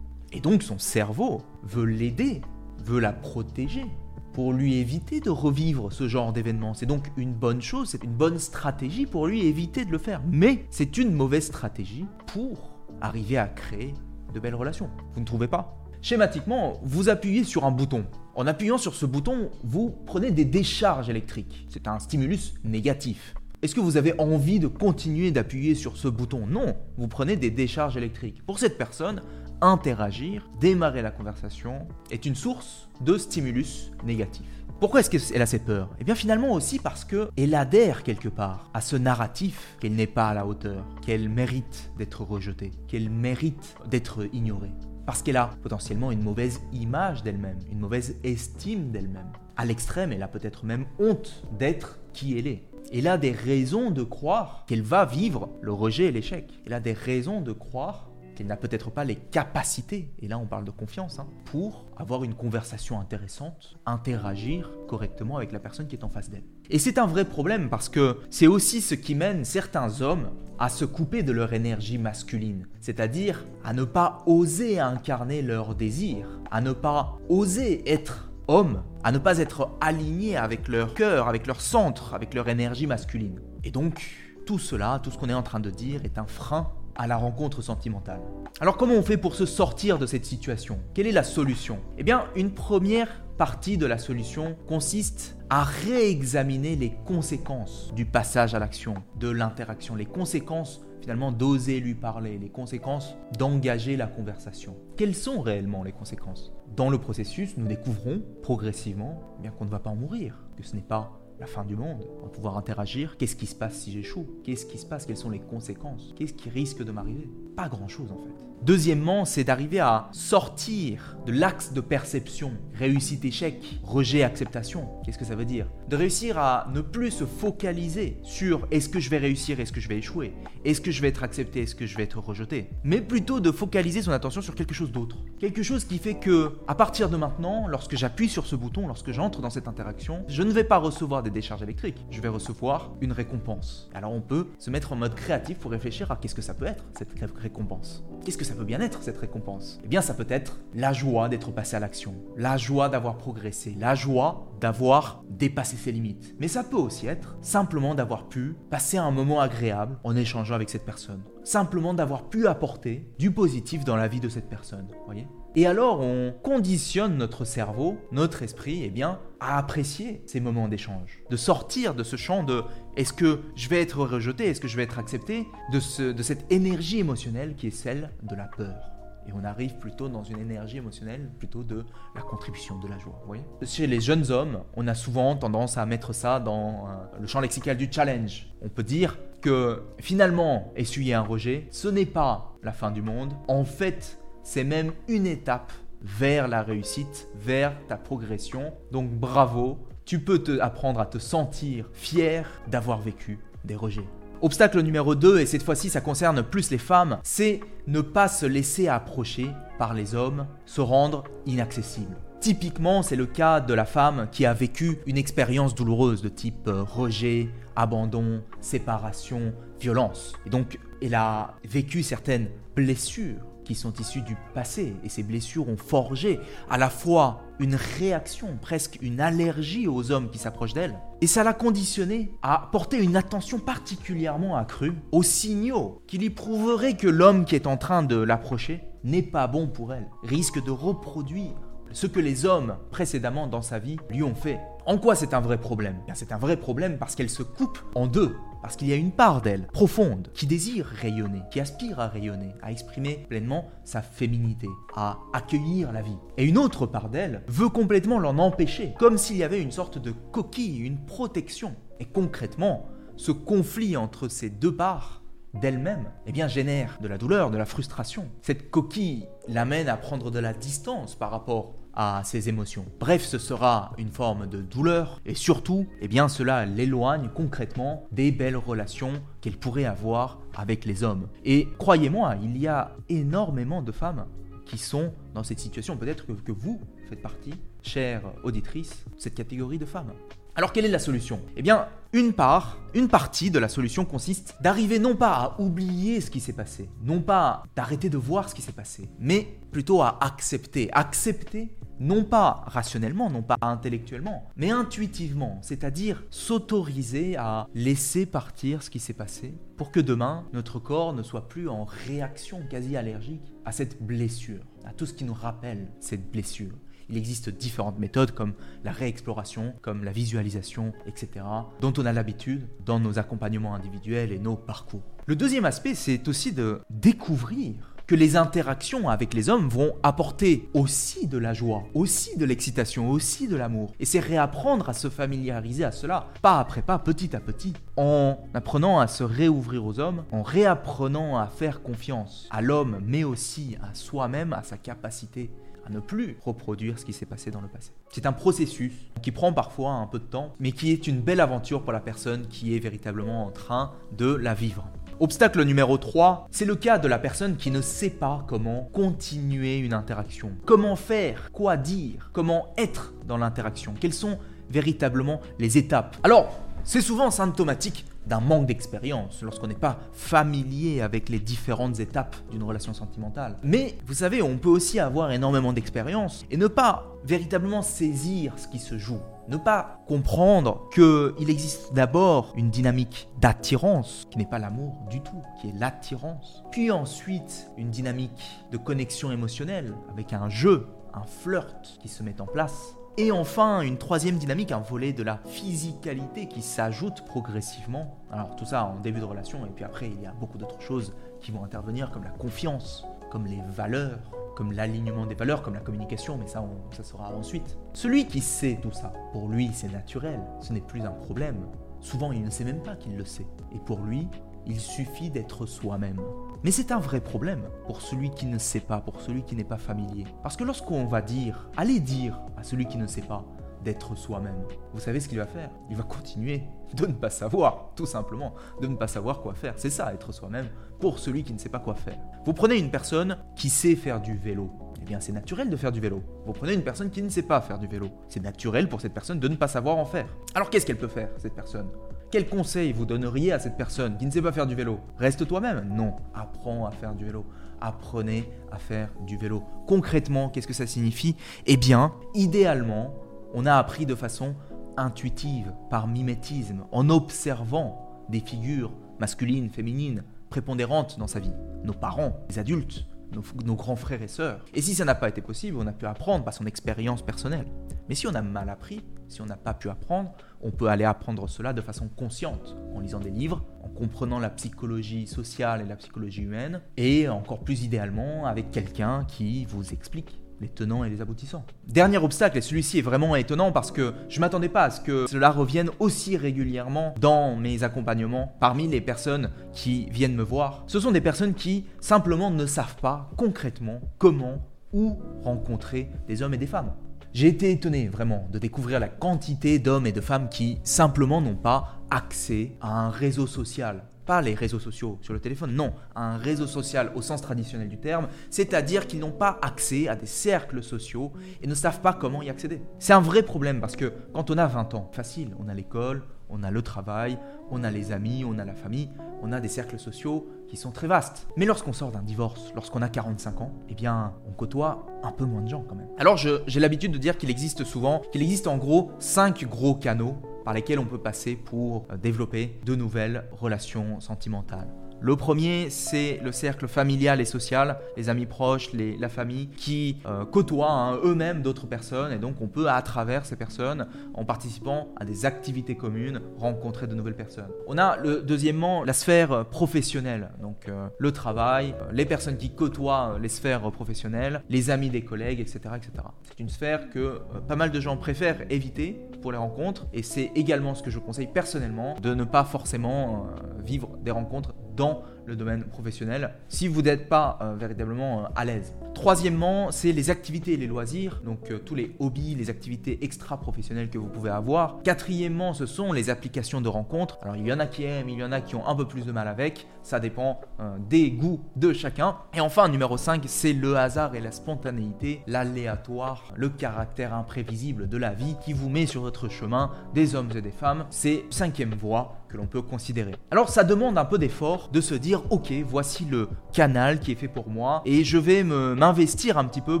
Et 0.32 0.40
donc 0.40 0.62
son 0.62 0.78
cerveau 0.78 1.42
veut 1.62 1.84
l'aider, 1.84 2.40
veut 2.84 3.00
la 3.00 3.12
protéger, 3.12 3.86
pour 4.34 4.52
lui 4.52 4.78
éviter 4.78 5.20
de 5.20 5.30
revivre 5.30 5.92
ce 5.92 6.08
genre 6.08 6.32
d'événement. 6.32 6.74
C'est 6.74 6.86
donc 6.86 7.12
une 7.16 7.32
bonne 7.32 7.62
chose, 7.62 7.90
c'est 7.90 8.02
une 8.02 8.12
bonne 8.12 8.40
stratégie 8.40 9.06
pour 9.06 9.28
lui 9.28 9.46
éviter 9.46 9.84
de 9.84 9.92
le 9.92 9.98
faire. 9.98 10.20
Mais 10.28 10.66
c'est 10.70 10.98
une 10.98 11.12
mauvaise 11.12 11.46
stratégie 11.46 12.04
pour 12.26 12.76
arriver 13.00 13.38
à 13.38 13.46
créer 13.46 13.94
de 14.34 14.40
belles 14.40 14.56
relations. 14.56 14.90
Vous 15.14 15.20
ne 15.20 15.24
trouvez 15.24 15.46
pas? 15.46 15.78
Schématiquement, 16.02 16.80
vous 16.82 17.08
appuyez 17.08 17.44
sur 17.44 17.64
un 17.64 17.70
bouton. 17.70 18.06
En 18.34 18.48
appuyant 18.48 18.76
sur 18.76 18.96
ce 18.96 19.06
bouton, 19.06 19.50
vous 19.62 19.94
prenez 20.04 20.32
des 20.32 20.44
décharges 20.44 21.08
électriques. 21.08 21.66
C'est 21.70 21.86
un 21.86 22.00
stimulus 22.00 22.54
négatif. 22.64 23.34
Est-ce 23.62 23.76
que 23.76 23.80
vous 23.80 23.96
avez 23.96 24.20
envie 24.20 24.58
de 24.58 24.66
continuer 24.66 25.30
d'appuyer 25.30 25.76
sur 25.76 25.96
ce 25.96 26.08
bouton? 26.08 26.46
Non, 26.46 26.76
vous 26.98 27.08
prenez 27.08 27.36
des 27.36 27.50
décharges 27.50 27.96
électriques. 27.96 28.44
Pour 28.44 28.58
cette 28.58 28.76
personne, 28.76 29.22
interagir, 29.60 30.48
démarrer 30.60 31.02
la 31.02 31.10
conversation, 31.10 31.86
est 32.10 32.26
une 32.26 32.34
source 32.34 32.88
de 33.00 33.16
stimulus 33.18 33.92
négatif. 34.04 34.46
Pourquoi 34.80 35.00
est-ce 35.00 35.10
qu'elle 35.10 35.42
a 35.42 35.46
cette 35.46 35.64
peur? 35.64 35.88
Eh 36.00 36.04
bien 36.04 36.14
finalement 36.14 36.52
aussi 36.52 36.78
parce 36.78 37.04
qu'elle 37.04 37.54
adhère 37.54 38.02
quelque 38.02 38.28
part 38.28 38.70
à 38.74 38.80
ce 38.80 38.96
narratif 38.96 39.76
qu'elle 39.80 39.94
n'est 39.94 40.06
pas 40.06 40.28
à 40.28 40.34
la 40.34 40.46
hauteur, 40.46 40.84
qu'elle 41.00 41.28
mérite 41.28 41.92
d'être 41.96 42.22
rejetée, 42.22 42.72
qu'elle 42.88 43.08
mérite 43.08 43.76
d'être 43.88 44.28
ignorée. 44.34 44.72
Parce 45.06 45.22
qu'elle 45.22 45.36
a 45.36 45.50
potentiellement 45.62 46.10
une 46.10 46.22
mauvaise 46.22 46.60
image 46.72 47.22
d'elle-même, 47.22 47.60
une 47.70 47.78
mauvaise 47.78 48.16
estime 48.24 48.90
d'elle-même. 48.90 49.32
À 49.56 49.64
l'extrême, 49.64 50.12
elle 50.12 50.22
a 50.22 50.28
peut-être 50.28 50.64
même 50.64 50.86
honte 50.98 51.44
d'être 51.58 52.00
qui 52.12 52.38
elle 52.38 52.46
est. 52.46 52.64
Elle 52.92 53.08
a 53.08 53.16
des 53.16 53.32
raisons 53.32 53.90
de 53.90 54.02
croire 54.02 54.64
qu'elle 54.66 54.82
va 54.82 55.04
vivre 55.04 55.50
le 55.62 55.72
rejet 55.72 56.04
et 56.04 56.12
l'échec. 56.12 56.50
Elle 56.66 56.72
a 56.72 56.80
des 56.80 56.92
raisons 56.92 57.40
de 57.40 57.52
croire 57.52 58.10
qu'elle 58.34 58.46
n'a 58.46 58.56
peut-être 58.56 58.90
pas 58.90 59.04
les 59.04 59.16
capacités, 59.16 60.12
et 60.18 60.28
là 60.28 60.38
on 60.38 60.46
parle 60.46 60.64
de 60.64 60.70
confiance, 60.70 61.18
hein, 61.18 61.26
pour 61.44 61.86
avoir 61.96 62.24
une 62.24 62.34
conversation 62.34 63.00
intéressante, 63.00 63.76
interagir 63.86 64.70
correctement 64.88 65.36
avec 65.36 65.52
la 65.52 65.60
personne 65.60 65.86
qui 65.86 65.96
est 65.96 66.04
en 66.04 66.08
face 66.08 66.30
d'elle. 66.30 66.44
Et 66.70 66.78
c'est 66.78 66.98
un 66.98 67.06
vrai 67.06 67.24
problème 67.24 67.68
parce 67.68 67.88
que 67.88 68.18
c'est 68.30 68.46
aussi 68.46 68.80
ce 68.80 68.94
qui 68.94 69.14
mène 69.14 69.44
certains 69.44 70.00
hommes 70.00 70.30
à 70.58 70.68
se 70.68 70.84
couper 70.84 71.22
de 71.22 71.32
leur 71.32 71.52
énergie 71.52 71.98
masculine, 71.98 72.66
c'est-à-dire 72.80 73.44
à 73.64 73.72
ne 73.72 73.84
pas 73.84 74.22
oser 74.26 74.78
incarner 74.80 75.42
leur 75.42 75.74
désir, 75.74 76.26
à 76.50 76.60
ne 76.60 76.72
pas 76.72 77.18
oser 77.28 77.88
être 77.90 78.30
homme, 78.48 78.82
à 79.02 79.12
ne 79.12 79.18
pas 79.18 79.38
être 79.38 79.70
aligné 79.80 80.36
avec 80.36 80.68
leur 80.68 80.94
cœur, 80.94 81.28
avec 81.28 81.46
leur 81.46 81.60
centre, 81.60 82.14
avec 82.14 82.34
leur 82.34 82.48
énergie 82.48 82.86
masculine. 82.86 83.40
Et 83.64 83.70
donc, 83.70 84.14
tout 84.46 84.58
cela, 84.58 85.00
tout 85.02 85.10
ce 85.10 85.18
qu'on 85.18 85.28
est 85.28 85.34
en 85.34 85.42
train 85.42 85.60
de 85.60 85.70
dire 85.70 86.04
est 86.04 86.18
un 86.18 86.26
frein 86.26 86.70
à 86.96 87.06
la 87.06 87.16
rencontre 87.16 87.62
sentimentale. 87.62 88.20
Alors 88.60 88.76
comment 88.76 88.94
on 88.94 89.02
fait 89.02 89.16
pour 89.16 89.34
se 89.34 89.46
sortir 89.46 89.98
de 89.98 90.06
cette 90.06 90.24
situation? 90.24 90.78
Quelle 90.94 91.06
est 91.06 91.12
la 91.12 91.24
solution? 91.24 91.78
Eh 91.98 92.02
bien, 92.02 92.24
une 92.36 92.52
première 92.52 93.22
partie 93.36 93.78
de 93.78 93.86
la 93.86 93.98
solution 93.98 94.56
consiste 94.68 95.36
à 95.50 95.64
réexaminer 95.64 96.76
les 96.76 96.94
conséquences 97.04 97.92
du 97.94 98.06
passage 98.06 98.54
à 98.54 98.58
l'action, 98.58 98.94
de 99.18 99.28
l'interaction, 99.28 99.96
les 99.96 100.06
conséquences 100.06 100.82
finalement 101.00 101.32
d'oser 101.32 101.80
lui 101.80 101.94
parler, 101.94 102.38
les 102.38 102.48
conséquences 102.48 103.14
d'engager 103.38 103.96
la 103.96 104.06
conversation. 104.06 104.74
Quelles 104.96 105.14
sont 105.14 105.42
réellement 105.42 105.82
les 105.82 105.92
conséquences? 105.92 106.50
Dans 106.76 106.88
le 106.88 106.96
processus, 106.96 107.58
nous 107.58 107.66
découvrons 107.66 108.22
progressivement 108.42 109.20
eh 109.38 109.42
bien 109.42 109.50
qu'on 109.50 109.66
ne 109.66 109.70
va 109.70 109.80
pas 109.80 109.90
en 109.90 109.96
mourir, 109.96 110.34
que 110.56 110.62
ce 110.64 110.74
n'est 110.74 110.82
pas 110.82 111.12
la 111.38 111.46
fin 111.46 111.64
du 111.64 111.76
monde, 111.76 112.06
on 112.20 112.24
va 112.24 112.28
pouvoir 112.28 112.56
interagir. 112.56 113.16
Qu'est-ce 113.16 113.36
qui 113.36 113.46
se 113.46 113.54
passe 113.54 113.80
si 113.80 113.92
j'échoue? 113.92 114.26
Qu'est-ce 114.44 114.66
qui 114.66 114.78
se 114.78 114.86
passe? 114.86 115.06
Quelles 115.06 115.16
sont 115.16 115.30
les 115.30 115.40
conséquences? 115.40 116.14
Qu'est-ce 116.16 116.34
qui 116.34 116.48
risque 116.48 116.82
de 116.82 116.92
m'arriver? 116.92 117.28
Pas 117.56 117.68
grand-chose 117.68 118.12
en 118.12 118.18
fait. 118.18 118.44
Deuxièmement, 118.62 119.26
c'est 119.26 119.44
d'arriver 119.44 119.80
à 119.80 120.08
sortir 120.12 121.18
de 121.26 121.32
l'axe 121.32 121.74
de 121.74 121.82
perception, 121.82 122.52
réussite, 122.72 123.22
échec, 123.26 123.62
rejet, 123.82 124.22
acceptation. 124.22 124.88
Qu'est-ce 125.04 125.18
que 125.18 125.26
ça 125.26 125.34
veut 125.34 125.44
dire? 125.44 125.66
De 125.90 125.96
réussir 125.96 126.38
à 126.38 126.68
ne 126.72 126.80
plus 126.80 127.10
se 127.10 127.24
focaliser 127.24 128.16
sur 128.22 128.66
est-ce 128.70 128.88
que 128.88 129.00
je 129.00 129.10
vais 129.10 129.18
réussir, 129.18 129.60
est-ce 129.60 129.70
que 129.70 129.80
je 129.80 129.88
vais 129.88 129.98
échouer, 129.98 130.32
est-ce 130.64 130.80
que 130.80 130.90
je 130.90 131.02
vais 131.02 131.08
être 131.08 131.22
accepté, 131.22 131.60
est-ce 131.60 131.74
que 131.74 131.84
je 131.84 131.94
vais 131.94 132.04
être 132.04 132.20
rejeté, 132.20 132.70
mais 132.84 133.02
plutôt 133.02 133.38
de 133.38 133.50
focaliser 133.50 134.00
son 134.00 134.12
attention 134.12 134.40
sur 134.40 134.54
quelque 134.54 134.72
chose 134.72 134.92
d'autre. 134.92 135.18
Quelque 135.40 135.62
chose 135.62 135.84
qui 135.84 135.98
fait 135.98 136.14
que, 136.14 136.52
à 136.66 136.74
partir 136.74 137.10
de 137.10 137.18
maintenant, 137.18 137.66
lorsque 137.68 137.96
j'appuie 137.96 138.30
sur 138.30 138.46
ce 138.46 138.56
bouton, 138.56 138.86
lorsque 138.86 139.10
j'entre 139.10 139.42
dans 139.42 139.50
cette 139.50 139.68
interaction, 139.68 140.24
je 140.26 140.42
ne 140.42 140.52
vais 140.52 140.64
pas 140.64 140.78
recevoir 140.78 141.22
des 141.24 141.30
décharges 141.30 141.62
électriques. 141.62 142.06
Je 142.10 142.20
vais 142.20 142.28
recevoir 142.28 142.92
une 143.00 143.12
récompense. 143.12 143.90
Alors 143.94 144.12
on 144.12 144.20
peut 144.20 144.48
se 144.58 144.70
mettre 144.70 144.92
en 144.92 144.96
mode 144.96 145.14
créatif 145.14 145.58
pour 145.58 145.72
réfléchir 145.72 146.10
à 146.10 146.16
qu'est-ce 146.16 146.34
que 146.34 146.42
ça 146.42 146.54
peut 146.54 146.66
être 146.66 146.84
cette 146.96 147.12
récompense. 147.36 148.04
Qu'est-ce 148.24 148.38
que 148.38 148.44
ça 148.44 148.54
peut 148.54 148.64
bien 148.64 148.80
être 148.80 149.02
cette 149.02 149.18
récompense? 149.18 149.80
Eh 149.84 149.88
bien 149.88 150.00
ça 150.00 150.14
peut 150.14 150.26
être 150.28 150.60
la 150.74 150.92
joie 150.92 151.28
d'être 151.28 151.50
passé 151.50 151.76
à 151.76 151.80
l'action, 151.80 152.14
la 152.36 152.56
joie 152.56 152.88
d'avoir 152.88 153.16
progressé, 153.16 153.74
la 153.78 153.94
joie 153.94 154.46
d'avoir 154.60 155.24
dépassé 155.28 155.76
ses 155.76 155.92
limites. 155.92 156.34
Mais 156.38 156.48
ça 156.48 156.62
peut 156.62 156.76
aussi 156.76 157.06
être 157.06 157.36
simplement 157.40 157.94
d'avoir 157.94 158.28
pu 158.28 158.56
passer 158.70 158.98
un 158.98 159.10
moment 159.10 159.40
agréable 159.40 159.98
en 160.04 160.14
échangeant 160.16 160.54
avec 160.54 160.70
cette 160.70 160.84
personne. 160.84 161.22
Simplement 161.44 161.94
d'avoir 161.94 162.28
pu 162.28 162.46
apporter 162.46 163.06
du 163.18 163.30
positif 163.30 163.84
dans 163.84 163.96
la 163.96 164.08
vie 164.08 164.20
de 164.20 164.28
cette 164.28 164.48
personne. 164.48 164.88
Voyez 165.06 165.26
et 165.56 165.66
alors 165.66 166.00
on 166.00 166.34
conditionne 166.42 167.16
notre 167.16 167.44
cerveau, 167.44 167.96
notre 168.10 168.42
esprit, 168.42 168.82
eh 168.82 168.90
bien, 168.90 169.20
à 169.38 169.56
apprécier 169.56 170.20
ces 170.26 170.40
moments 170.40 170.66
d'échange, 170.66 171.22
de 171.30 171.36
sortir 171.36 171.94
de 171.94 172.02
ce 172.02 172.16
champ 172.16 172.42
de 172.42 172.64
est-ce 172.96 173.12
que 173.12 173.38
je 173.54 173.68
vais 173.68 173.80
être 173.80 174.04
rejeté, 174.04 174.46
est-ce 174.46 174.60
que 174.60 174.66
je 174.66 174.76
vais 174.76 174.82
être 174.82 174.98
accepté, 174.98 175.46
de, 175.70 175.78
ce, 175.78 176.02
de 176.02 176.22
cette 176.24 176.50
énergie 176.50 176.98
émotionnelle 176.98 177.54
qui 177.54 177.68
est 177.68 177.70
celle 177.70 178.10
de 178.24 178.34
la 178.34 178.46
peur. 178.56 178.90
Et 179.28 179.32
on 179.32 179.44
arrive 179.44 179.78
plutôt 179.78 180.08
dans 180.08 180.24
une 180.24 180.40
énergie 180.40 180.78
émotionnelle, 180.78 181.30
plutôt 181.38 181.62
de 181.62 181.84
la 182.14 182.20
contribution, 182.20 182.78
de 182.78 182.88
la 182.88 182.98
joie. 182.98 183.22
Voyez 183.24 183.44
Chez 183.62 183.86
les 183.86 184.00
jeunes 184.00 184.30
hommes, 184.32 184.64
on 184.76 184.86
a 184.88 184.94
souvent 184.94 185.36
tendance 185.36 185.78
à 185.78 185.86
mettre 185.86 186.12
ça 186.12 186.40
dans 186.40 186.88
euh, 186.88 187.20
le 187.20 187.26
champ 187.26 187.40
lexical 187.40 187.76
du 187.76 187.88
challenge. 187.90 188.48
On 188.60 188.68
peut 188.68 188.82
dire 188.82 189.16
que 189.44 189.82
finalement, 190.00 190.72
essuyer 190.74 191.12
un 191.12 191.20
rejet, 191.20 191.68
ce 191.70 191.86
n'est 191.86 192.06
pas 192.06 192.56
la 192.62 192.72
fin 192.72 192.90
du 192.90 193.02
monde. 193.02 193.34
En 193.46 193.66
fait, 193.66 194.18
c'est 194.42 194.64
même 194.64 194.92
une 195.06 195.26
étape 195.26 195.70
vers 196.00 196.48
la 196.48 196.62
réussite, 196.62 197.28
vers 197.36 197.76
ta 197.86 197.98
progression. 197.98 198.72
Donc 198.90 199.10
bravo, 199.10 199.80
tu 200.06 200.20
peux 200.20 200.38
te 200.38 200.58
apprendre 200.60 200.98
à 200.98 201.04
te 201.04 201.18
sentir 201.18 201.90
fier 201.92 202.48
d'avoir 202.68 203.00
vécu 203.00 203.38
des 203.66 203.76
rejets. 203.76 204.08
Obstacle 204.40 204.80
numéro 204.80 205.14
2, 205.14 205.40
et 205.40 205.46
cette 205.46 205.62
fois-ci 205.62 205.90
ça 205.90 206.00
concerne 206.00 206.42
plus 206.42 206.70
les 206.70 206.78
femmes, 206.78 207.18
c'est 207.22 207.60
ne 207.86 208.00
pas 208.00 208.28
se 208.28 208.46
laisser 208.46 208.88
approcher 208.88 209.50
par 209.78 209.92
les 209.92 210.14
hommes, 210.14 210.46
se 210.64 210.80
rendre 210.80 211.24
inaccessible. 211.44 212.16
Typiquement, 212.44 213.02
c'est 213.02 213.16
le 213.16 213.24
cas 213.24 213.58
de 213.60 213.72
la 213.72 213.86
femme 213.86 214.28
qui 214.30 214.44
a 214.44 214.52
vécu 214.52 214.98
une 215.06 215.16
expérience 215.16 215.74
douloureuse 215.74 216.20
de 216.20 216.28
type 216.28 216.68
euh, 216.68 216.82
rejet, 216.82 217.48
abandon, 217.74 218.42
séparation, 218.60 219.54
violence. 219.80 220.34
Et 220.44 220.50
donc, 220.50 220.78
elle 221.00 221.14
a 221.14 221.54
vécu 221.64 222.02
certaines 222.02 222.50
blessures 222.76 223.40
qui 223.64 223.74
sont 223.74 223.94
issus 223.94 224.20
du 224.20 224.36
passé. 224.52 224.94
Et 225.04 225.08
ces 225.08 225.22
blessures 225.22 225.70
ont 225.70 225.78
forgé 225.78 226.38
à 226.68 226.76
la 226.76 226.90
fois 226.90 227.40
une 227.60 227.76
réaction, 227.76 228.58
presque 228.60 228.98
une 229.00 229.22
allergie 229.22 229.88
aux 229.88 230.12
hommes 230.12 230.28
qui 230.28 230.36
s'approchent 230.36 230.74
d'elle, 230.74 230.98
et 231.22 231.26
ça 231.26 231.44
l'a 231.44 231.54
conditionnée 231.54 232.30
à 232.42 232.68
porter 232.70 233.02
une 233.02 233.16
attention 233.16 233.58
particulièrement 233.58 234.54
accrue 234.54 234.92
aux 235.12 235.22
signaux 235.22 236.02
qui 236.06 236.18
lui 236.18 236.28
prouveraient 236.28 236.98
que 236.98 237.08
l'homme 237.08 237.46
qui 237.46 237.54
est 237.54 237.66
en 237.66 237.78
train 237.78 238.02
de 238.02 238.16
l'approcher 238.16 238.84
n'est 239.02 239.22
pas 239.22 239.46
bon 239.46 239.66
pour 239.66 239.94
elle, 239.94 240.10
risque 240.24 240.62
de 240.62 240.70
reproduire 240.70 241.54
ce 241.94 242.08
que 242.08 242.18
les 242.18 242.44
hommes 242.44 242.76
précédemment 242.90 243.46
dans 243.46 243.62
sa 243.62 243.78
vie 243.78 243.96
lui 244.10 244.24
ont 244.24 244.34
fait. 244.34 244.58
En 244.84 244.98
quoi 244.98 245.14
c'est 245.14 245.32
un 245.32 245.40
vrai 245.40 245.58
problème? 245.58 245.96
C'est 246.14 246.32
un 246.32 246.38
vrai 246.38 246.56
problème 246.56 246.98
parce 246.98 247.14
qu'elle 247.14 247.30
se 247.30 247.44
coupe 247.44 247.78
en 247.94 248.08
deux. 248.08 248.34
Parce 248.62 248.76
qu'il 248.76 248.88
y 248.88 248.92
a 248.92 248.96
une 248.96 249.12
part 249.12 249.42
d'elle, 249.42 249.68
profonde, 249.68 250.30
qui 250.34 250.46
désire 250.46 250.86
rayonner, 250.86 251.42
qui 251.52 251.60
aspire 251.60 252.00
à 252.00 252.08
rayonner, 252.08 252.54
à 252.62 252.72
exprimer 252.72 253.26
pleinement 253.28 253.68
sa 253.84 254.02
féminité, 254.02 254.68
à 254.96 255.18
accueillir 255.32 255.92
la 255.92 256.02
vie. 256.02 256.16
Et 256.36 256.44
une 256.44 256.58
autre 256.58 256.86
part 256.86 257.10
d'elle 257.10 257.42
veut 257.46 257.68
complètement 257.68 258.18
l'en 258.18 258.38
empêcher, 258.38 258.94
comme 258.98 259.18
s'il 259.18 259.36
y 259.36 259.44
avait 259.44 259.62
une 259.62 259.70
sorte 259.70 259.98
de 259.98 260.12
coquille, 260.32 260.78
une 260.78 261.04
protection. 261.04 261.76
Et 262.00 262.06
concrètement, 262.06 262.88
ce 263.16 263.32
conflit 263.32 263.96
entre 263.96 264.28
ces 264.28 264.50
deux 264.50 264.74
parts 264.74 265.22
d'elle-même, 265.52 266.10
eh 266.26 266.32
bien, 266.32 266.48
génère 266.48 266.98
de 267.00 267.06
la 267.06 267.18
douleur, 267.18 267.50
de 267.50 267.58
la 267.58 267.66
frustration. 267.66 268.26
Cette 268.42 268.70
coquille 268.70 269.28
l'amène 269.46 269.88
à 269.88 269.96
prendre 269.96 270.32
de 270.32 270.40
la 270.40 270.52
distance 270.52 271.14
par 271.14 271.30
rapport 271.30 271.74
à 271.96 272.22
ses 272.24 272.48
émotions. 272.48 272.86
Bref, 273.00 273.24
ce 273.24 273.38
sera 273.38 273.92
une 273.98 274.10
forme 274.10 274.46
de 274.46 274.60
douleur 274.60 275.20
et 275.26 275.34
surtout, 275.34 275.86
eh 276.00 276.08
bien 276.08 276.28
cela 276.28 276.66
l'éloigne 276.66 277.28
concrètement 277.34 278.06
des 278.12 278.32
belles 278.32 278.56
relations 278.56 279.12
qu'elle 279.40 279.56
pourrait 279.56 279.84
avoir 279.84 280.38
avec 280.54 280.84
les 280.84 281.02
hommes. 281.02 281.28
Et 281.44 281.68
croyez-moi, 281.78 282.36
il 282.42 282.56
y 282.56 282.66
a 282.66 282.96
énormément 283.08 283.82
de 283.82 283.92
femmes 283.92 284.26
qui 284.64 284.78
sont 284.78 285.12
dans 285.34 285.42
cette 285.42 285.60
situation. 285.60 285.96
Peut-être 285.96 286.26
que, 286.26 286.32
que 286.32 286.52
vous 286.52 286.80
faites 287.08 287.22
partie, 287.22 287.54
chère 287.82 288.22
auditrice, 288.42 289.04
de 289.16 289.20
cette 289.20 289.34
catégorie 289.34 289.78
de 289.78 289.84
femmes. 289.84 290.12
Alors 290.56 290.72
quelle 290.72 290.84
est 290.84 290.88
la 290.88 291.00
solution? 291.00 291.40
Eh 291.56 291.62
bien, 291.62 291.88
une 292.12 292.32
part, 292.32 292.78
une 292.94 293.08
partie 293.08 293.50
de 293.50 293.58
la 293.58 293.68
solution 293.68 294.04
consiste 294.04 294.54
d'arriver 294.60 295.00
non 295.00 295.16
pas 295.16 295.32
à 295.32 295.60
oublier 295.60 296.20
ce 296.20 296.30
qui 296.30 296.38
s'est 296.38 296.52
passé, 296.52 296.88
non 297.02 297.20
pas 297.20 297.64
d'arrêter 297.74 298.08
de 298.08 298.16
voir 298.16 298.48
ce 298.48 298.54
qui 298.54 298.62
s'est 298.62 298.70
passé, 298.70 299.08
mais 299.18 299.58
plutôt 299.72 300.00
à 300.00 300.16
accepter, 300.24 300.92
accepter 300.92 301.74
non 301.98 302.22
pas 302.22 302.62
rationnellement, 302.66 303.30
non 303.30 303.42
pas 303.42 303.56
intellectuellement, 303.62 304.48
mais 304.56 304.70
intuitivement, 304.70 305.58
c'est-à-dire 305.62 306.22
s'autoriser 306.30 307.36
à 307.36 307.66
laisser 307.74 308.24
partir 308.24 308.84
ce 308.84 308.90
qui 308.90 309.00
s'est 309.00 309.12
passé 309.12 309.54
pour 309.76 309.90
que 309.90 309.98
demain, 309.98 310.44
notre 310.52 310.78
corps 310.78 311.14
ne 311.14 311.24
soit 311.24 311.48
plus 311.48 311.68
en 311.68 311.84
réaction 311.84 312.62
quasi 312.70 312.96
allergique 312.96 313.52
à 313.64 313.72
cette 313.72 314.00
blessure, 314.00 314.62
à 314.84 314.92
tout 314.92 315.06
ce 315.06 315.14
qui 315.14 315.24
nous 315.24 315.34
rappelle 315.34 315.88
cette 315.98 316.30
blessure. 316.30 316.74
Il 317.08 317.16
existe 317.16 317.50
différentes 317.50 317.98
méthodes 317.98 318.32
comme 318.32 318.54
la 318.84 318.92
réexploration, 318.92 319.74
comme 319.82 320.04
la 320.04 320.12
visualisation, 320.12 320.92
etc., 321.06 321.44
dont 321.80 321.92
on 321.98 322.06
a 322.06 322.12
l'habitude 322.12 322.66
dans 322.84 323.00
nos 323.00 323.18
accompagnements 323.18 323.74
individuels 323.74 324.32
et 324.32 324.38
nos 324.38 324.56
parcours. 324.56 325.02
Le 325.26 325.36
deuxième 325.36 325.64
aspect, 325.64 325.94
c'est 325.94 326.28
aussi 326.28 326.52
de 326.52 326.80
découvrir 326.90 327.94
que 328.06 328.14
les 328.14 328.36
interactions 328.36 329.08
avec 329.08 329.32
les 329.32 329.48
hommes 329.48 329.68
vont 329.68 329.94
apporter 330.02 330.68
aussi 330.74 331.26
de 331.26 331.38
la 331.38 331.54
joie, 331.54 331.84
aussi 331.94 332.36
de 332.36 332.44
l'excitation, 332.44 333.10
aussi 333.10 333.48
de 333.48 333.56
l'amour. 333.56 333.94
Et 333.98 334.04
c'est 334.04 334.20
réapprendre 334.20 334.88
à 334.88 334.92
se 334.92 335.08
familiariser 335.08 335.84
à 335.84 335.92
cela, 335.92 336.28
pas 336.42 336.60
après 336.60 336.82
pas, 336.82 336.98
petit 336.98 337.34
à 337.34 337.40
petit, 337.40 337.72
en 337.96 338.38
apprenant 338.52 339.00
à 339.00 339.06
se 339.06 339.24
réouvrir 339.24 339.86
aux 339.86 340.00
hommes, 340.00 340.24
en 340.32 340.42
réapprenant 340.42 341.38
à 341.38 341.46
faire 341.46 341.82
confiance 341.82 342.46
à 342.50 342.60
l'homme, 342.60 343.00
mais 343.02 343.24
aussi 343.24 343.76
à 343.82 343.94
soi-même, 343.94 344.52
à 344.52 344.62
sa 344.62 344.76
capacité 344.76 345.50
à 345.86 345.90
ne 345.90 346.00
plus 346.00 346.36
reproduire 346.44 346.98
ce 346.98 347.04
qui 347.04 347.12
s'est 347.12 347.26
passé 347.26 347.50
dans 347.50 347.60
le 347.60 347.68
passé. 347.68 347.92
C'est 348.10 348.26
un 348.26 348.32
processus 348.32 348.92
qui 349.22 349.32
prend 349.32 349.52
parfois 349.52 349.92
un 349.92 350.06
peu 350.06 350.18
de 350.18 350.24
temps, 350.24 350.52
mais 350.60 350.72
qui 350.72 350.92
est 350.92 351.06
une 351.06 351.20
belle 351.20 351.40
aventure 351.40 351.82
pour 351.82 351.92
la 351.92 352.00
personne 352.00 352.46
qui 352.48 352.74
est 352.74 352.78
véritablement 352.78 353.46
en 353.46 353.50
train 353.50 353.92
de 354.16 354.34
la 354.34 354.54
vivre. 354.54 354.86
Obstacle 355.20 355.62
numéro 355.62 355.96
3, 355.96 356.48
c'est 356.50 356.64
le 356.64 356.74
cas 356.74 356.98
de 356.98 357.06
la 357.06 357.18
personne 357.18 357.56
qui 357.56 357.70
ne 357.70 357.80
sait 357.80 358.10
pas 358.10 358.44
comment 358.48 358.90
continuer 358.92 359.78
une 359.78 359.94
interaction. 359.94 360.50
Comment 360.64 360.96
faire, 360.96 361.52
quoi 361.52 361.76
dire, 361.76 362.30
comment 362.32 362.72
être 362.76 363.14
dans 363.26 363.36
l'interaction? 363.36 363.94
Quelles 363.98 364.12
sont 364.12 364.38
véritablement 364.70 365.40
les 365.60 365.78
étapes? 365.78 366.16
Alors, 366.24 366.60
c'est 366.82 367.00
souvent 367.00 367.30
symptomatique 367.30 368.04
d'un 368.26 368.40
manque 368.40 368.66
d'expérience 368.66 369.42
lorsqu'on 369.42 369.66
n'est 369.66 369.74
pas 369.74 369.98
familier 370.12 371.00
avec 371.00 371.28
les 371.28 371.38
différentes 371.38 372.00
étapes 372.00 372.36
d'une 372.50 372.62
relation 372.62 372.94
sentimentale. 372.94 373.56
Mais 373.62 373.96
vous 374.06 374.14
savez, 374.14 374.42
on 374.42 374.56
peut 374.56 374.68
aussi 374.68 374.98
avoir 374.98 375.30
énormément 375.32 375.72
d'expérience 375.72 376.44
et 376.50 376.56
ne 376.56 376.66
pas 376.66 377.06
véritablement 377.24 377.82
saisir 377.82 378.58
ce 378.58 378.68
qui 378.68 378.78
se 378.78 378.98
joue. 378.98 379.20
Ne 379.48 379.56
pas 379.56 380.00
comprendre 380.06 380.88
qu'il 380.92 381.50
existe 381.50 381.92
d'abord 381.92 382.52
une 382.56 382.70
dynamique 382.70 383.28
d'attirance, 383.40 384.24
qui 384.30 384.38
n'est 384.38 384.46
pas 384.46 384.58
l'amour 384.58 385.04
du 385.10 385.20
tout, 385.20 385.42
qui 385.60 385.68
est 385.68 385.78
l'attirance. 385.78 386.62
Puis 386.70 386.90
ensuite, 386.90 387.70
une 387.76 387.90
dynamique 387.90 388.42
de 388.72 388.78
connexion 388.78 389.30
émotionnelle, 389.32 389.94
avec 390.10 390.32
un 390.32 390.48
jeu, 390.48 390.86
un 391.12 391.24
flirt 391.26 391.98
qui 392.00 392.08
se 392.08 392.22
met 392.22 392.40
en 392.40 392.46
place. 392.46 392.96
Et 393.16 393.30
enfin, 393.30 393.82
une 393.82 393.96
troisième 393.96 394.38
dynamique, 394.38 394.72
un 394.72 394.80
volet 394.80 395.12
de 395.12 395.22
la 395.22 395.38
physicalité 395.46 396.48
qui 396.48 396.62
s'ajoute 396.62 397.24
progressivement. 397.24 398.18
Alors 398.32 398.56
tout 398.56 398.64
ça 398.64 398.86
en 398.86 398.98
début 398.98 399.20
de 399.20 399.24
relation, 399.24 399.64
et 399.64 399.70
puis 399.70 399.84
après, 399.84 400.08
il 400.10 400.20
y 400.20 400.26
a 400.26 400.32
beaucoup 400.32 400.58
d'autres 400.58 400.80
choses 400.80 401.14
qui 401.40 401.52
vont 401.52 401.62
intervenir, 401.62 402.10
comme 402.10 402.24
la 402.24 402.30
confiance, 402.30 403.06
comme 403.30 403.46
les 403.46 403.60
valeurs, 403.68 404.18
comme 404.56 404.72
l'alignement 404.72 405.26
des 405.26 405.36
valeurs, 405.36 405.62
comme 405.62 405.74
la 405.74 405.80
communication, 405.80 406.36
mais 406.36 406.48
ça, 406.48 406.64
ça 406.90 407.04
sera 407.04 407.32
ensuite. 407.32 407.78
Celui 407.92 408.26
qui 408.26 408.40
sait 408.40 408.80
tout 408.82 408.92
ça, 408.92 409.12
pour 409.30 409.48
lui, 409.48 409.70
c'est 409.72 409.92
naturel, 409.92 410.40
ce 410.60 410.72
n'est 410.72 410.80
plus 410.80 411.02
un 411.02 411.12
problème. 411.12 411.68
Souvent, 412.00 412.32
il 412.32 412.42
ne 412.42 412.50
sait 412.50 412.64
même 412.64 412.82
pas 412.82 412.96
qu'il 412.96 413.16
le 413.16 413.24
sait. 413.24 413.46
Et 413.72 413.78
pour 413.78 414.00
lui, 414.00 414.26
il 414.66 414.80
suffit 414.80 415.30
d'être 415.30 415.66
soi-même. 415.66 416.20
Mais 416.64 416.70
c'est 416.70 416.92
un 416.92 416.98
vrai 416.98 417.20
problème 417.20 417.68
pour 417.86 418.00
celui 418.00 418.30
qui 418.30 418.46
ne 418.46 418.56
sait 418.56 418.80
pas, 418.80 419.02
pour 419.02 419.20
celui 419.20 419.42
qui 419.42 419.54
n'est 419.54 419.64
pas 419.64 419.76
familier. 419.76 420.24
Parce 420.42 420.56
que 420.56 420.64
lorsqu'on 420.64 421.04
va 421.04 421.20
dire, 421.20 421.68
allez 421.76 422.00
dire 422.00 422.40
à 422.56 422.62
celui 422.62 422.86
qui 422.86 422.96
ne 422.96 423.06
sait 423.06 423.20
pas, 423.20 423.44
d'être 423.84 424.16
soi-même, 424.16 424.64
vous 424.94 424.98
savez 424.98 425.20
ce 425.20 425.28
qu'il 425.28 425.36
va 425.36 425.46
faire? 425.46 425.68
Il 425.90 425.96
va 425.96 426.04
continuer 426.04 426.62
de 426.94 427.06
ne 427.06 427.12
pas 427.12 427.28
savoir, 427.28 427.90
tout 427.94 428.06
simplement, 428.06 428.54
de 428.80 428.86
ne 428.86 428.96
pas 428.96 429.08
savoir 429.08 429.42
quoi 429.42 429.52
faire. 429.52 429.74
C'est 429.76 429.90
ça, 429.90 430.14
être 430.14 430.32
soi-même, 430.32 430.68
pour 431.00 431.18
celui 431.18 431.44
qui 431.44 431.52
ne 431.52 431.58
sait 431.58 431.68
pas 431.68 431.80
quoi 431.80 431.94
faire. 431.94 432.18
Vous 432.46 432.54
prenez 432.54 432.78
une 432.78 432.90
personne 432.90 433.36
qui 433.56 433.68
sait 433.68 433.94
faire 433.94 434.22
du 434.22 434.34
vélo. 434.38 434.70
Eh 435.02 435.04
bien, 435.04 435.20
c'est 435.20 435.32
naturel 435.32 435.68
de 435.68 435.76
faire 435.76 435.92
du 435.92 436.00
vélo. 436.00 436.22
Vous 436.46 436.54
prenez 436.54 436.72
une 436.72 436.82
personne 436.82 437.10
qui 437.10 437.22
ne 437.22 437.28
sait 437.28 437.42
pas 437.42 437.60
faire 437.60 437.78
du 437.78 437.88
vélo. 437.88 438.08
C'est 438.30 438.42
naturel 438.42 438.88
pour 438.88 439.02
cette 439.02 439.12
personne 439.12 439.38
de 439.38 439.48
ne 439.48 439.56
pas 439.56 439.68
savoir 439.68 439.98
en 439.98 440.06
faire. 440.06 440.28
Alors, 440.54 440.70
qu'est-ce 440.70 440.86
qu'elle 440.86 440.96
peut 440.96 441.08
faire, 441.08 441.28
cette 441.36 441.54
personne? 441.54 441.90
Quel 442.34 442.48
conseil 442.48 442.92
vous 442.92 443.06
donneriez 443.06 443.52
à 443.52 443.60
cette 443.60 443.76
personne 443.76 444.18
qui 444.18 444.26
ne 444.26 444.30
sait 444.32 444.42
pas 444.42 444.50
faire 444.50 444.66
du 444.66 444.74
vélo? 444.74 444.98
Reste 445.18 445.46
toi-même 445.46 445.88
Non, 445.94 446.16
apprends 446.34 446.84
à 446.84 446.90
faire 446.90 447.14
du 447.14 447.24
vélo. 447.24 447.46
Apprenez 447.80 448.50
à 448.72 448.78
faire 448.78 449.08
du 449.24 449.36
vélo. 449.36 449.62
Concrètement, 449.86 450.48
qu'est-ce 450.48 450.66
que 450.66 450.72
ça 450.72 450.88
signifie? 450.88 451.36
Eh 451.66 451.76
bien, 451.76 452.12
idéalement, 452.34 453.14
on 453.54 453.66
a 453.66 453.74
appris 453.74 454.04
de 454.04 454.16
façon 454.16 454.56
intuitive, 454.96 455.72
par 455.90 456.08
mimétisme, 456.08 456.86
en 456.90 457.08
observant 457.08 458.24
des 458.28 458.40
figures 458.40 458.90
masculines, 459.20 459.70
féminines, 459.70 460.24
prépondérantes 460.50 461.20
dans 461.20 461.28
sa 461.28 461.38
vie. 461.38 461.52
Nos 461.84 461.92
parents, 461.92 462.40
les 462.48 462.58
adultes, 462.58 463.06
nos, 463.34 463.74
grands 463.74 463.96
frères 463.96 464.22
et 464.22 464.28
sœurs. 464.28 464.64
Et 464.74 464.82
si 464.82 464.94
ça 464.94 465.04
n'a 465.04 465.14
pas 465.14 465.28
été 465.28 465.40
possible, 465.40 465.76
on 465.78 465.86
a 465.86 465.92
pu 465.92 466.06
apprendre 466.06 466.44
par 466.44 466.54
son 466.54 466.66
expérience 466.66 467.22
personnelle. 467.22 467.66
Mais 468.08 468.14
si 468.14 468.26
on 468.26 468.34
a 468.34 468.42
mal 468.42 468.68
appris, 468.68 469.02
si 469.28 469.40
on 469.40 469.46
n'a 469.46 469.56
pas 469.56 469.74
pu 469.74 469.88
apprendre, 469.88 470.32
on 470.60 470.70
peut 470.70 470.88
aller 470.88 471.04
apprendre 471.04 471.48
cela 471.48 471.72
de 471.72 471.80
façon 471.80 472.08
consciente, 472.08 472.76
en 472.94 473.00
lisant 473.00 473.20
des 473.20 473.30
livres, 473.30 473.64
en 473.82 473.88
comprenant 473.88 474.38
la 474.38 474.50
psychologie 474.50 475.26
sociale 475.26 475.80
et 475.82 475.84
la 475.84 475.96
psychologie 475.96 476.42
humaine, 476.42 476.80
et 476.96 477.28
encore 477.28 477.60
plus 477.60 477.82
idéalement 477.84 478.46
avec 478.46 478.70
quelqu'un 478.70 479.24
qui 479.24 479.64
vous 479.64 479.92
explique 479.92 480.38
les 480.60 480.68
tenants 480.68 481.04
et 481.04 481.10
les 481.10 481.20
aboutissants. 481.20 481.64
Dernier 481.86 482.18
obstacle, 482.18 482.58
et 482.58 482.60
celui-ci 482.60 482.98
est 482.98 483.02
vraiment 483.02 483.36
étonnant 483.36 483.72
parce 483.72 483.90
que 483.90 484.12
je 484.28 484.36
ne 484.36 484.40
m'attendais 484.40 484.68
pas 484.68 484.84
à 484.84 484.90
ce 484.90 485.00
que 485.00 485.26
cela 485.26 485.50
revienne 485.50 485.90
aussi 485.98 486.36
régulièrement 486.36 487.14
dans 487.20 487.56
mes 487.56 487.82
accompagnements 487.82 488.56
parmi 488.60 488.88
les 488.88 489.00
personnes 489.00 489.50
qui 489.72 490.06
viennent 490.10 490.36
me 490.36 490.42
voir. 490.42 490.84
Ce 490.86 491.00
sont 491.00 491.12
des 491.12 491.20
personnes 491.20 491.54
qui 491.54 491.84
simplement 492.00 492.50
ne 492.50 492.66
savent 492.66 492.96
pas 492.96 493.30
concrètement 493.36 494.00
comment 494.18 494.58
ou 494.92 495.18
rencontrer 495.42 496.10
des 496.28 496.42
hommes 496.42 496.54
et 496.54 496.58
des 496.58 496.66
femmes. 496.66 496.92
J'ai 497.34 497.48
été 497.48 497.72
étonné 497.72 498.06
vraiment 498.06 498.46
de 498.52 498.60
découvrir 498.60 499.00
la 499.00 499.08
quantité 499.08 499.80
d'hommes 499.80 500.06
et 500.06 500.12
de 500.12 500.20
femmes 500.20 500.48
qui 500.48 500.78
simplement 500.84 501.40
n'ont 501.40 501.56
pas 501.56 501.98
accès 502.10 502.72
à 502.80 503.00
un 503.00 503.10
réseau 503.10 503.48
social, 503.48 504.04
pas 504.24 504.42
les 504.42 504.54
réseaux 504.54 504.78
sociaux 504.78 505.18
sur 505.20 505.32
le 505.32 505.40
téléphone, 505.40 505.74
non, 505.74 505.92
un 506.14 506.36
réseau 506.36 506.66
social 506.66 507.12
au 507.14 507.22
sens 507.22 507.42
traditionnel 507.42 507.88
du 507.88 507.98
terme, 507.98 508.28
c'est-à-dire 508.50 509.06
qu'ils 509.06 509.20
n'ont 509.20 509.30
pas 509.30 509.58
accès 509.62 510.08
à 510.08 510.16
des 510.16 510.26
cercles 510.26 510.82
sociaux 510.82 511.32
et 511.62 511.66
ne 511.66 511.74
savent 511.74 512.00
pas 512.00 512.12
comment 512.12 512.42
y 512.42 512.50
accéder. 512.50 512.80
C'est 512.98 513.12
un 513.12 513.20
vrai 513.20 513.42
problème 513.42 513.80
parce 513.80 513.96
que 513.96 514.12
quand 514.32 514.50
on 514.50 514.58
a 514.58 514.66
20 514.66 514.94
ans, 514.94 515.10
facile, 515.12 515.54
on 515.58 515.68
a 515.68 515.74
l'école, 515.74 516.22
on 516.50 516.62
a 516.62 516.70
le 516.70 516.82
travail, 516.82 517.38
on 517.70 517.84
a 517.84 517.90
les 517.90 518.12
amis, 518.12 518.44
on 518.46 518.58
a 518.58 518.64
la 518.64 518.74
famille, 518.74 519.10
on 519.42 519.52
a 519.52 519.60
des 519.60 519.68
cercles 519.68 519.98
sociaux 519.98 520.46
qui 520.68 520.76
sont 520.76 520.90
très 520.90 521.06
vastes. 521.06 521.46
Mais 521.56 521.64
lorsqu'on 521.64 521.92
sort 521.92 522.10
d'un 522.10 522.22
divorce, 522.22 522.72
lorsqu'on 522.74 523.02
a 523.02 523.08
45 523.08 523.60
ans, 523.60 523.72
eh 523.88 523.94
bien, 523.94 524.34
on 524.48 524.52
côtoie 524.52 525.06
un 525.22 525.32
peu 525.32 525.44
moins 525.44 525.62
de 525.62 525.68
gens 525.68 525.84
quand 525.88 525.94
même. 525.94 526.08
Alors 526.18 526.36
j'ai 526.36 526.80
l'habitude 526.80 527.12
de 527.12 527.18
dire 527.18 527.38
qu'il 527.38 527.50
existe 527.50 527.84
souvent, 527.84 528.22
qu'il 528.32 528.42
existe 528.42 528.66
en 528.66 528.76
gros 528.76 529.10
5 529.18 529.64
gros 529.64 529.94
canaux 529.94 530.36
par 530.64 530.74
lesquels 530.74 530.98
on 530.98 531.06
peut 531.06 531.18
passer 531.18 531.56
pour 531.56 532.06
euh, 532.10 532.16
développer 532.16 532.78
de 532.84 532.94
nouvelles 532.94 533.44
relations 533.52 534.20
sentimentales. 534.20 534.88
Le 535.20 535.36
premier, 535.36 535.88
c'est 535.88 536.38
le 536.44 536.52
cercle 536.52 536.86
familial 536.86 537.40
et 537.40 537.44
social, 537.46 537.98
les 538.16 538.28
amis 538.28 538.44
proches, 538.44 538.90
la 538.92 539.28
famille, 539.28 539.68
qui 539.68 540.18
euh, 540.26 540.44
côtoient 540.44 540.90
hein, 540.90 541.18
eux-mêmes 541.24 541.62
d'autres 541.62 541.86
personnes. 541.86 542.32
Et 542.32 542.38
donc, 542.38 542.56
on 542.60 542.68
peut, 542.68 542.90
à 542.90 543.00
travers 543.00 543.46
ces 543.46 543.56
personnes, 543.56 544.06
en 544.34 544.44
participant 544.44 545.08
à 545.16 545.24
des 545.24 545.46
activités 545.46 545.96
communes, 545.96 546.40
rencontrer 546.58 547.06
de 547.06 547.14
nouvelles 547.14 547.36
personnes. 547.36 547.70
On 547.86 547.96
a, 547.96 548.18
le, 548.18 548.42
deuxièmement, 548.42 549.02
la 549.02 549.14
sphère 549.14 549.64
professionnelle. 549.66 550.50
Donc, 550.60 550.88
euh, 550.88 551.08
le 551.18 551.32
travail, 551.32 551.94
euh, 552.02 552.12
les 552.12 552.26
personnes 552.26 552.58
qui 552.58 552.74
côtoient 552.74 553.38
les 553.40 553.48
sphères 553.48 553.90
professionnelles, 553.92 554.62
les 554.68 554.90
amis 554.90 555.08
des 555.08 555.22
collègues, 555.22 555.60
etc. 555.60 555.80
etc. 555.96 556.10
C'est 556.42 556.60
une 556.60 556.68
sphère 556.68 557.08
que 557.08 557.40
pas 557.66 557.76
mal 557.76 557.90
de 557.90 558.00
gens 558.00 558.18
préfèrent 558.18 558.60
éviter 558.68 559.18
pour 559.40 559.52
les 559.52 559.58
rencontres. 559.58 560.06
Et 560.12 560.22
c'est 560.22 560.50
également 560.54 560.94
ce 560.94 561.02
que 561.02 561.10
je 561.10 561.18
conseille 561.18 561.48
personnellement, 561.52 562.16
de 562.20 562.34
ne 562.34 562.44
pas 562.44 562.64
forcément 562.64 563.46
vivre 563.84 564.10
des 564.22 564.30
rencontres 564.30 564.73
dans 564.94 565.22
le 565.46 565.56
domaine 565.56 565.84
professionnel 565.84 566.54
si 566.68 566.88
vous 566.88 567.02
n'êtes 567.02 567.28
pas 567.28 567.58
euh, 567.60 567.74
véritablement 567.74 568.40
euh, 568.40 568.48
à 568.56 568.64
l'aise. 568.64 568.94
Troisièmement, 569.14 569.90
c'est 569.90 570.12
les 570.12 570.30
activités 570.30 570.72
et 570.72 570.76
les 570.76 570.86
loisirs, 570.86 571.40
donc 571.44 571.70
euh, 571.70 571.78
tous 571.78 571.94
les 571.94 572.14
hobbies, 572.18 572.54
les 572.54 572.70
activités 572.70 573.24
extra-professionnelles 573.24 574.10
que 574.10 574.18
vous 574.18 574.28
pouvez 574.28 574.50
avoir. 574.50 575.02
Quatrièmement, 575.04 575.72
ce 575.72 575.86
sont 575.86 576.12
les 576.12 576.30
applications 576.30 576.80
de 576.80 576.88
rencontres. 576.88 577.38
Alors 577.42 577.56
il 577.56 577.66
y 577.66 577.72
en 577.72 577.80
a 577.80 577.86
qui 577.86 578.04
aiment, 578.04 578.28
il 578.28 578.38
y 578.38 578.44
en 578.44 578.52
a 578.52 578.60
qui 578.60 578.74
ont 578.74 578.86
un 578.86 578.94
peu 578.94 579.06
plus 579.06 579.24
de 579.24 579.32
mal 579.32 579.48
avec, 579.48 579.86
ça 580.02 580.20
dépend 580.20 580.60
des 581.08 581.30
goûts 581.30 581.60
de 581.76 581.92
chacun. 581.92 582.36
Et 582.54 582.60
enfin, 582.60 582.88
numéro 582.88 583.16
5, 583.16 583.42
c'est 583.46 583.72
le 583.72 583.96
hasard 583.96 584.34
et 584.34 584.40
la 584.40 584.52
spontanéité, 584.52 585.42
l'aléatoire, 585.46 586.52
le 586.56 586.68
caractère 586.68 587.34
imprévisible 587.34 588.08
de 588.08 588.16
la 588.16 588.32
vie 588.32 588.56
qui 588.64 588.72
vous 588.72 588.88
met 588.88 589.06
sur 589.06 589.22
votre 589.22 589.48
chemin 589.48 589.90
des 590.14 590.34
hommes 590.34 590.50
et 590.54 590.60
des 590.60 590.70
femmes. 590.70 591.06
C'est 591.10 591.44
cinquième 591.50 591.94
voie 591.94 592.38
que 592.48 592.56
l'on 592.56 592.66
peut 592.66 592.82
considérer. 592.82 593.32
Alors 593.50 593.68
ça 593.68 593.84
demande 593.84 594.18
un 594.18 594.24
peu 594.24 594.38
d'effort 594.38 594.88
de 594.92 595.00
se 595.00 595.14
dire 595.14 595.33
ok 595.50 595.72
voici 595.86 596.24
le 596.24 596.48
canal 596.72 597.20
qui 597.20 597.32
est 597.32 597.36
fait 597.36 597.48
pour 597.48 597.68
moi 597.68 598.02
et 598.04 598.24
je 598.24 598.38
vais 598.38 598.62
m'investir 598.64 599.58
un 599.58 599.64
petit 599.64 599.80
peu 599.80 600.00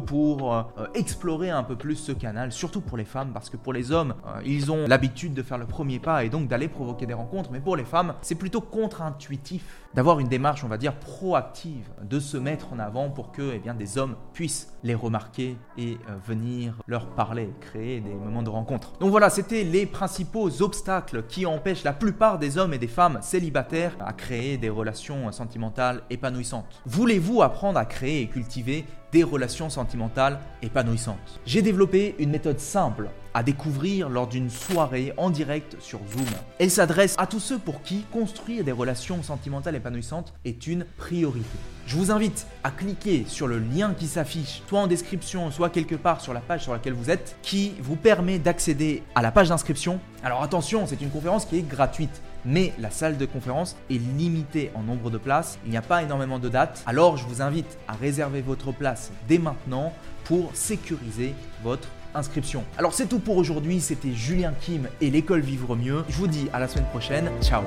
pour 0.00 0.54
euh, 0.54 0.62
explorer 0.94 1.50
un 1.50 1.62
peu 1.62 1.76
plus 1.76 1.96
ce 1.96 2.12
canal, 2.12 2.52
surtout 2.52 2.80
pour 2.80 2.96
les 2.96 3.04
femmes 3.04 3.30
parce 3.32 3.50
que 3.50 3.56
pour 3.56 3.72
les 3.72 3.92
hommes 3.92 4.14
euh, 4.26 4.40
ils 4.44 4.72
ont 4.72 4.86
l'habitude 4.86 5.34
de 5.34 5.42
faire 5.42 5.58
le 5.58 5.66
premier 5.66 5.98
pas 5.98 6.24
et 6.24 6.28
donc 6.28 6.48
d'aller 6.48 6.68
provoquer 6.68 7.06
des 7.06 7.14
rencontres 7.14 7.50
mais 7.52 7.60
pour 7.60 7.76
les 7.76 7.84
femmes 7.84 8.14
c'est 8.22 8.34
plutôt 8.34 8.60
contre-intuitif 8.60 9.84
d'avoir 9.94 10.18
une 10.18 10.28
démarche, 10.28 10.64
on 10.64 10.68
va 10.68 10.76
dire, 10.76 10.94
proactive, 10.94 11.88
de 12.02 12.18
se 12.18 12.36
mettre 12.36 12.72
en 12.72 12.78
avant 12.78 13.10
pour 13.10 13.32
que 13.32 13.54
eh 13.54 13.74
des 13.74 13.98
hommes 13.98 14.16
puissent 14.32 14.72
les 14.82 14.94
remarquer 14.94 15.56
et 15.78 15.98
euh, 16.08 16.16
venir 16.26 16.74
leur 16.86 17.06
parler, 17.06 17.50
créer 17.60 18.00
des 18.00 18.14
moments 18.14 18.42
de 18.42 18.50
rencontre. 18.50 18.92
Donc 18.98 19.10
voilà, 19.10 19.30
c'était 19.30 19.64
les 19.64 19.86
principaux 19.86 20.62
obstacles 20.62 21.24
qui 21.28 21.46
empêchent 21.46 21.84
la 21.84 21.92
plupart 21.92 22.38
des 22.38 22.58
hommes 22.58 22.74
et 22.74 22.78
des 22.78 22.88
femmes 22.88 23.18
célibataires 23.22 23.96
à 24.04 24.12
créer 24.12 24.58
des 24.58 24.68
relations 24.68 25.23
sentimentales 25.32 26.02
épanouissantes. 26.10 26.82
Voulez-vous 26.86 27.42
apprendre 27.42 27.78
à 27.78 27.84
créer 27.84 28.22
et 28.22 28.28
cultiver 28.28 28.84
des 29.12 29.22
relations 29.22 29.70
sentimentales 29.70 30.40
épanouissantes? 30.62 31.40
J'ai 31.46 31.62
développé 31.62 32.16
une 32.18 32.30
méthode 32.30 32.58
simple 32.58 33.08
à 33.32 33.42
découvrir 33.42 34.08
lors 34.08 34.28
d'une 34.28 34.48
soirée 34.48 35.12
en 35.16 35.28
direct 35.28 35.76
sur 35.80 35.98
Zoom. 36.12 36.26
Elle 36.58 36.70
s'adresse 36.70 37.16
à 37.18 37.26
tous 37.26 37.40
ceux 37.40 37.58
pour 37.58 37.82
qui 37.82 38.04
construire 38.12 38.64
des 38.64 38.72
relations 38.72 39.22
sentimentales 39.22 39.74
épanouissantes 39.74 40.32
est 40.44 40.66
une 40.68 40.84
priorité. 40.96 41.58
Je 41.86 41.96
vous 41.96 42.10
invite 42.10 42.46
à 42.62 42.70
cliquer 42.70 43.24
sur 43.26 43.46
le 43.46 43.58
lien 43.58 43.92
qui 43.92 44.06
s'affiche, 44.06 44.62
soit 44.68 44.80
en 44.80 44.86
description, 44.86 45.50
soit 45.50 45.70
quelque 45.70 45.96
part 45.96 46.20
sur 46.20 46.32
la 46.32 46.40
page 46.40 46.62
sur 46.62 46.72
laquelle 46.72 46.94
vous 46.94 47.10
êtes, 47.10 47.36
qui 47.42 47.74
vous 47.80 47.96
permet 47.96 48.38
d'accéder 48.38 49.02
à 49.14 49.22
la 49.22 49.32
page 49.32 49.48
d'inscription. 49.48 50.00
Alors 50.22 50.42
attention, 50.42 50.86
c'est 50.86 51.00
une 51.00 51.10
conférence 51.10 51.44
qui 51.44 51.58
est 51.58 51.68
gratuite 51.68 52.22
mais 52.44 52.72
la 52.78 52.90
salle 52.90 53.16
de 53.16 53.26
conférence 53.26 53.76
est 53.90 53.94
limitée 53.94 54.70
en 54.74 54.82
nombre 54.82 55.10
de 55.10 55.18
places, 55.18 55.58
il 55.64 55.70
n'y 55.70 55.76
a 55.76 55.82
pas 55.82 56.02
énormément 56.02 56.38
de 56.38 56.48
dates, 56.48 56.82
alors 56.86 57.16
je 57.16 57.26
vous 57.26 57.42
invite 57.42 57.78
à 57.88 57.92
réserver 57.92 58.42
votre 58.42 58.72
place 58.72 59.10
dès 59.28 59.38
maintenant 59.38 59.92
pour 60.24 60.50
sécuriser 60.54 61.34
votre 61.62 61.88
inscription. 62.14 62.64
Alors 62.78 62.94
c'est 62.94 63.06
tout 63.06 63.18
pour 63.18 63.36
aujourd'hui, 63.36 63.80
c'était 63.80 64.12
Julien 64.12 64.52
Kim 64.60 64.88
et 65.00 65.10
l'école 65.10 65.40
Vivre 65.40 65.76
Mieux. 65.76 66.04
Je 66.08 66.16
vous 66.16 66.28
dis 66.28 66.48
à 66.52 66.58
la 66.60 66.68
semaine 66.68 66.86
prochaine, 66.86 67.30
ciao 67.42 67.62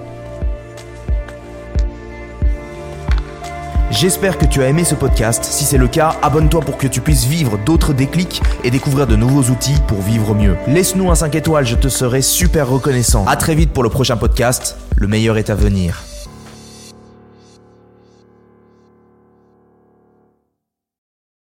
J'espère 4.00 4.38
que 4.38 4.46
tu 4.46 4.62
as 4.62 4.70
aimé 4.70 4.84
ce 4.84 4.94
podcast. 4.94 5.44
Si 5.44 5.64
c'est 5.64 5.80
le 5.80 5.88
cas, 5.88 6.16
abonne-toi 6.22 6.62
pour 6.62 6.78
que 6.78 6.86
tu 6.86 7.02
puisses 7.02 7.26
vivre 7.26 7.58
d'autres 7.58 7.94
déclics 7.94 8.44
et 8.64 8.70
découvrir 8.70 9.08
de 9.08 9.16
nouveaux 9.16 9.52
outils 9.52 9.74
pour 9.88 10.04
vivre 10.04 10.36
mieux. 10.36 10.56
Laisse-nous 10.68 11.10
un 11.10 11.16
5 11.16 11.34
étoiles, 11.34 11.66
je 11.66 11.76
te 11.76 11.88
serai 11.88 12.22
super 12.22 12.70
reconnaissant. 12.70 13.26
A 13.26 13.36
très 13.38 13.56
vite 13.56 13.74
pour 13.74 13.82
le 13.82 13.90
prochain 13.90 14.16
podcast. 14.16 14.78
Le 14.96 15.08
meilleur 15.08 15.40
est 15.40 15.50
à 15.50 15.56
venir. 15.56 16.04